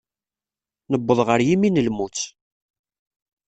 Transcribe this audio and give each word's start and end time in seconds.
Newweḍ 0.91 1.19
ɣer 1.27 1.39
yimi 1.47 1.69
n 1.69 1.81
lmut. 1.87 2.19